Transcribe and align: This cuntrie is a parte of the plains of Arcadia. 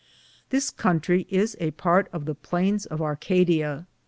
This 0.49 0.71
cuntrie 0.71 1.27
is 1.29 1.55
a 1.59 1.69
parte 1.69 2.07
of 2.11 2.25
the 2.25 2.33
plains 2.33 2.87
of 2.87 3.03
Arcadia. 3.03 3.85